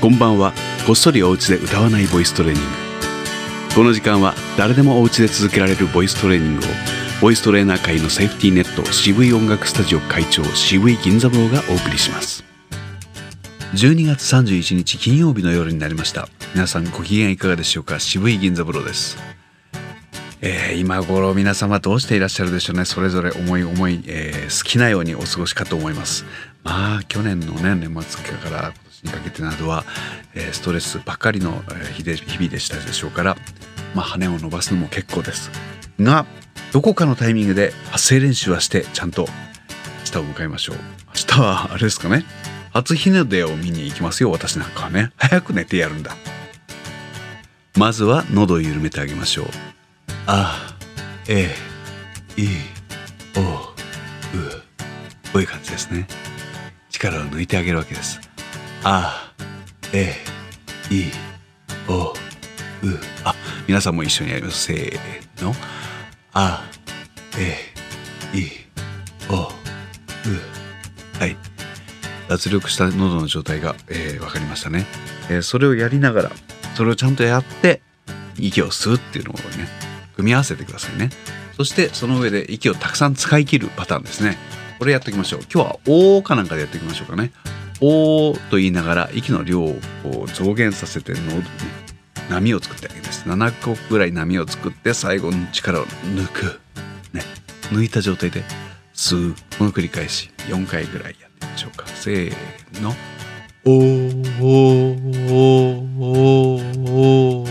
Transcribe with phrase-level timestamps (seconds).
[0.00, 0.52] こんばんは。
[0.86, 2.68] こっそりお家で歌わないボイストレーニング。
[3.74, 6.68] この時間は誰でもお家で続けられるボイストレーニングを
[7.20, 12.44] ボイストレーナー界のセーフティーネット渋い音楽スタジオ会長渋い銀座坊がお送りします。
[13.74, 16.28] 12月31日金曜日の夜になりました。
[16.54, 17.98] 皆さんご機嫌いかがでしょうか？
[17.98, 19.18] 渋い銀座坊です。
[20.42, 22.84] えー、今頃皆様どうしていらっしゃるでしょうね？
[22.84, 26.24] それぞれ思い思い、えー、好きなようにお過ごしかと思います。
[26.62, 29.84] まあ去年のね年末から今にかけてなどは、
[30.34, 31.62] え、ストレスばかりの
[31.94, 33.36] 日で日々でしたでしょうから
[33.94, 35.50] まあ羽を伸ばすのも結構です
[36.00, 36.26] が
[36.72, 39.26] どこかのタイミングで発声練習はしてちゃんと
[40.12, 40.76] 明日を迎えましょう
[41.08, 42.24] 明日はあれですかね
[42.72, 46.14] 初日の出を見に行きますよ私なんかはね早く寝てやるんだ
[47.76, 49.46] まずは喉を緩めてあげましょう
[50.30, 50.76] あ、
[51.26, 51.54] え、
[52.36, 52.48] い、
[53.34, 53.44] お、う。
[55.32, 56.06] こういう感じですね。
[56.90, 58.27] 力を抜いてあげるわけです。
[58.84, 59.32] あ、
[59.92, 60.14] え、
[60.90, 61.10] い、
[61.88, 62.14] お、う。
[63.24, 63.34] あ、
[63.66, 64.64] 皆さんも一緒にやります。
[64.64, 65.54] せーの。
[66.32, 66.62] あ、
[67.38, 67.56] え、
[68.36, 68.50] い、
[69.30, 69.48] お、う。
[71.18, 71.36] はい。
[72.28, 74.86] 脱力した喉の状態が、えー、分かりましたね、
[75.30, 76.30] えー、それをやりながら
[76.76, 77.80] それをちゃんとやって
[78.38, 79.66] 息を吸うっていうのをね
[80.14, 81.08] 組み合わせてくださいね
[81.56, 84.36] そしてその上で息をたくさん使い切るパターンですね
[84.78, 87.32] これやっておきましょう今日は「お」かなんかでやっていきましょうかね
[87.80, 89.78] 「おー」と言いながら息の量を
[90.34, 91.14] 増減させて、
[92.28, 93.24] 波を作ってあげるんです。
[93.26, 96.60] 7個ぐらい波を作って最後の力を抜く、
[97.12, 97.22] ね、
[97.70, 98.42] 抜いた状態で
[98.94, 101.86] 吸うこの繰り返し4回ぐらいやってみましょうか。
[101.86, 102.32] せー
[102.82, 102.94] の
[103.64, 104.98] 「おーおー
[105.30, 107.47] おーおーおー。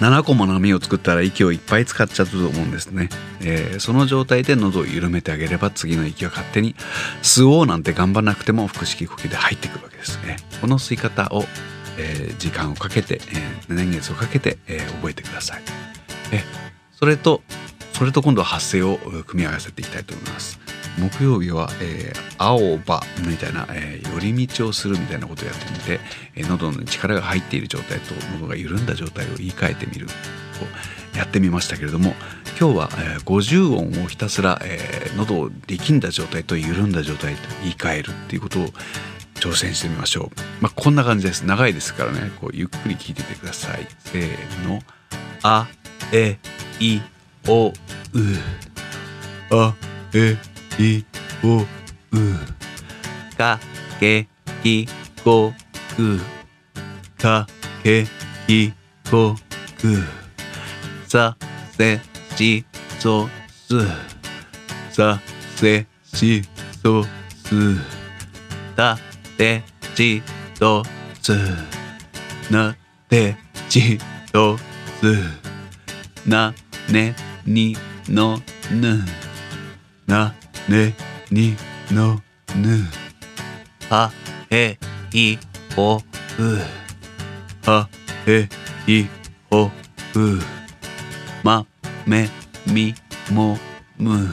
[0.00, 3.08] 7個も波を作ったら息をいっぱい使っちゃったと思うんですね、
[3.40, 6.74] えー、その状態で喉を緩めてあげれば次の息が勝手に
[7.22, 10.36] 吸おうなんて頑張らなくても腹式呼吸で入ってくるわけですね。
[10.60, 11.44] この吸い方を、
[11.98, 15.62] えー、時間をかけて、えー、年月をかけて、え覚えてください。
[16.32, 16.44] え
[16.92, 17.42] それと
[17.92, 20.65] それと今度は発声を組み合わせていきたいと思います。
[20.98, 26.00] 木曜日は、えー、青葉みたいな、えー、寄り道をするみたいなことをやってみて、
[26.34, 32.14] えー、喉の力が入っている状態と喉が緩んだ状態を言い換えてみるをやってみましたけれども
[32.58, 38.66] 今日は、えー、50音をひたすら、えー、喉を力んだ状態と緩んだ状態と言い換えるっていうことを
[39.34, 40.40] 挑戦してみましょう。
[40.62, 41.42] まあ、こんな感じです。
[41.42, 43.86] 長いですからね、こうゆっくり聞いててください。
[43.98, 44.80] せーの。
[45.42, 45.68] あ、
[46.12, 46.38] え、
[46.80, 47.00] い、
[47.46, 47.72] お、う。
[49.50, 49.74] あ、
[50.14, 50.38] え、
[50.78, 51.04] い
[51.42, 51.66] う
[53.36, 53.58] か
[53.98, 54.26] け
[54.62, 54.88] き
[55.22, 55.52] こ
[55.96, 56.20] く
[57.18, 57.46] か
[57.82, 58.06] け
[58.46, 58.72] き
[59.10, 59.36] こ
[59.78, 60.02] く
[61.08, 61.36] さ
[61.76, 62.00] せ
[62.36, 62.64] し
[62.98, 63.28] そ
[63.68, 63.78] す。
[64.90, 65.20] さ
[65.56, 66.42] せし
[66.82, 67.08] そす。
[68.74, 68.98] た
[69.36, 69.62] て
[69.94, 70.22] ち
[70.58, 70.82] と
[71.22, 71.32] す。
[72.50, 72.76] な
[73.08, 73.36] て
[73.68, 73.98] ち
[74.32, 74.66] とす。
[76.28, 76.54] な
[76.90, 77.14] ね
[77.46, 77.76] に
[78.08, 79.04] のぬ。
[80.06, 80.34] な
[80.68, 80.94] ね
[81.30, 81.56] に
[81.90, 82.20] の
[82.56, 82.84] ぬ。
[83.88, 84.10] は
[84.50, 84.78] へ
[85.12, 85.38] い
[85.74, 86.00] ほ
[86.38, 87.68] う。
[87.70, 87.88] は
[88.26, 88.48] へ
[88.86, 89.06] い
[89.50, 89.70] ほ
[90.14, 90.40] う。
[91.42, 91.64] ま
[92.06, 92.28] め
[92.66, 92.94] み
[93.30, 93.58] も
[93.96, 94.28] む。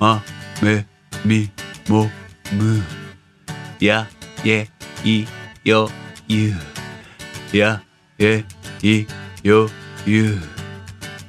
[0.00, 0.22] ま
[0.62, 0.86] め
[1.24, 1.50] み
[1.88, 2.08] も
[2.52, 2.82] む。
[3.80, 4.06] や
[4.44, 4.66] え
[5.04, 5.26] い
[5.64, 5.90] よ
[6.28, 6.52] ゆ。
[7.52, 7.82] や
[8.18, 8.44] え
[8.82, 9.06] い
[9.42, 9.68] よ
[10.06, 10.38] ゆ。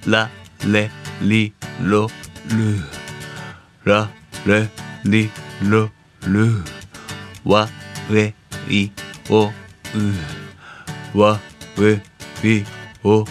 [0.08, 0.30] ら
[0.66, 0.90] れ
[1.22, 2.97] りろる
[3.88, 4.10] ら
[4.46, 4.70] レ
[5.06, 5.30] リ
[5.64, 5.90] ロ
[6.28, 6.64] ル
[7.46, 7.68] ワ
[8.12, 8.20] ウ
[8.70, 8.92] イ
[9.30, 9.52] オウ
[11.20, 11.40] ワ
[11.78, 11.94] ウ
[12.48, 12.64] イ
[13.04, 13.26] オウ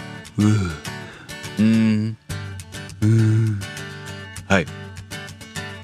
[1.59, 2.17] うん。
[3.01, 3.05] う。
[3.05, 3.59] ん
[4.47, 4.65] はい。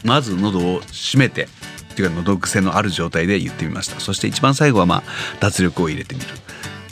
[0.04, 1.48] まず喉を閉めてっ
[1.96, 4.00] ていうか喉癖のある状態で言ってみました。
[4.00, 5.04] そして一番最後はまあ
[5.40, 6.28] 脱力を入れてみる。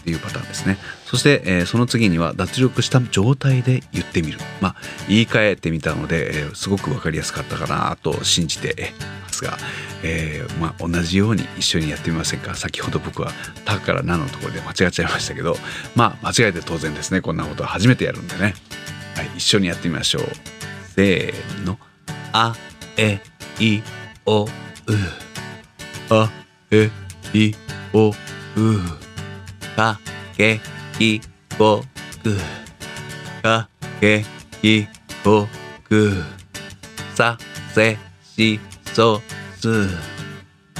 [0.01, 0.77] っていうパターンですね。
[1.05, 4.39] そして、えー、その次には脱力した状態で言ってみる。
[4.59, 4.75] まあ
[5.07, 8.93] 言い換えてみたので、えー、すごく分かりやすかったかなと信じて
[9.23, 9.57] ますが、
[10.03, 12.55] えー、まあ、同じように一緒にやってみませんか。
[12.55, 13.31] 先ほど僕は
[13.65, 15.57] 「た」から「な」のところで間違っちゃいましたけど
[15.95, 17.21] まあ間違えて当然ですね。
[17.21, 18.55] こんなことは初めてやるんでね、
[19.15, 20.23] はい、一緒にやってみましょう。
[20.95, 21.79] せーの
[22.33, 22.55] 「あ
[22.97, 23.19] え
[23.59, 23.81] い
[24.25, 24.47] おう」
[26.09, 26.29] 「あ
[26.71, 26.89] え
[27.33, 27.53] い
[27.93, 28.13] おう」
[29.81, 29.99] 「か
[30.37, 30.59] け
[30.99, 31.19] き
[31.57, 31.83] こ
[32.21, 32.37] く。
[33.41, 33.67] か
[33.99, 34.23] け
[34.61, 34.85] い
[35.23, 35.47] こ
[35.83, 36.21] く。
[37.15, 37.35] さ
[37.73, 38.59] せし
[38.93, 39.19] そ
[39.59, 39.87] す。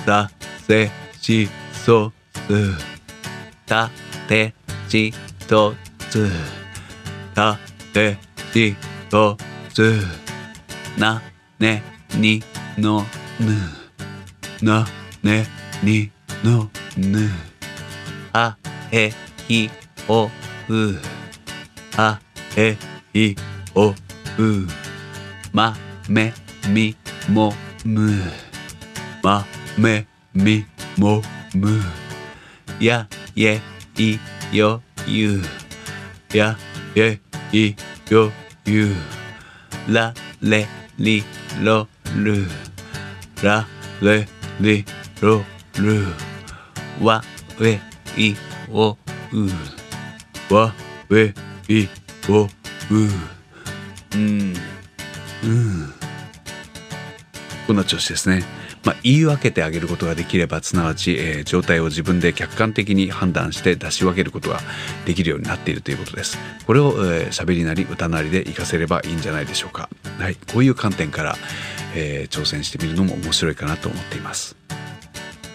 [0.05, 0.29] さ
[0.67, 2.13] せしそ
[2.47, 2.77] す。
[3.65, 3.89] た
[4.27, 4.53] て
[4.87, 5.11] し
[5.47, 5.73] と
[6.11, 6.29] つ。
[7.33, 7.57] た
[7.93, 8.19] て
[8.53, 8.75] し
[9.09, 9.35] と
[9.73, 9.99] つ。
[10.99, 11.19] な
[11.57, 11.81] ね
[12.13, 12.43] に
[12.77, 13.03] の
[13.39, 13.55] ぬ。
[14.61, 14.85] な
[15.23, 15.47] ね
[15.81, 16.11] に
[16.43, 17.27] のぬ。
[18.33, 18.55] あ
[18.91, 19.11] え
[19.47, 19.69] ひ
[20.07, 20.29] おう。
[21.97, 22.19] あ
[22.57, 22.77] え
[23.13, 23.35] ひ
[23.73, 23.95] おう。
[25.53, 25.75] ま
[26.09, 26.33] め
[26.67, 26.95] み
[27.29, 27.53] も
[27.85, 28.11] む。
[29.23, 29.45] ま
[29.77, 30.65] めみ
[30.97, 31.21] も
[31.55, 31.79] む。
[32.79, 33.07] や
[33.37, 33.61] え
[33.97, 34.19] い
[34.51, 35.41] よゆ。
[36.33, 36.57] や
[36.95, 37.19] え
[37.53, 37.75] い
[38.09, 38.31] よ
[38.65, 38.93] ゆ。
[39.87, 40.67] られ
[40.97, 41.23] り
[41.63, 42.45] ろる。
[43.41, 43.65] ら
[44.01, 44.27] れ
[44.59, 44.85] り
[45.21, 45.43] ろ
[45.79, 46.05] る。
[47.01, 47.23] わ
[47.61, 47.79] え
[48.17, 48.35] い
[48.71, 48.97] お
[50.49, 50.73] うわ
[51.11, 51.33] え
[51.67, 51.87] い
[52.29, 52.49] おう
[52.91, 54.53] うん
[55.43, 55.93] うん
[57.67, 58.43] こんな調子ですね。
[58.83, 64.59] まあ、言い分けてあげることができればすなわち、えー、状態を自分で客観的に判断して出し分けることが
[65.05, 66.37] できるようになっているということです。
[66.65, 69.89] これを喋、えー、りなり歌なりで活かせればいいんじゃないでしょうか。
[70.19, 71.37] はい、こういう観点から、
[71.95, 74.55] えー、挑戦してみるのも面白いかなと思っています。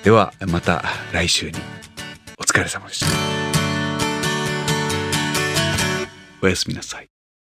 [0.04, 1.58] ではまた来週に
[2.56, 3.06] 疲れ様でした。
[6.40, 7.05] おやすみなさい。